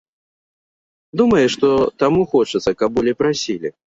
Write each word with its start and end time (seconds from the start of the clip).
Думае, 1.21 1.43
што 1.57 1.69
таму 2.03 2.21
хочацца, 2.33 2.75
каб 2.79 2.89
болей 2.99 3.15
прасілі. 3.23 3.73